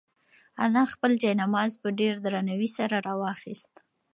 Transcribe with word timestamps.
انا 0.65 0.83
خپل 0.93 1.11
جاینماز 1.21 1.71
په 1.81 1.89
ډېر 1.99 2.13
درناوي 2.25 2.69
سره 2.77 2.95
راواخیست. 3.07 3.71